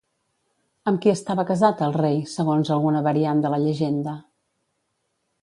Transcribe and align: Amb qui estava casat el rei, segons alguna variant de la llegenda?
Amb 0.91 1.01
qui 1.03 1.11
estava 1.11 1.45
casat 1.49 1.83
el 1.89 1.93
rei, 1.97 2.17
segons 2.33 2.73
alguna 2.77 3.03
variant 3.09 3.45
de 3.45 3.53
la 3.57 3.61
llegenda? 3.67 4.17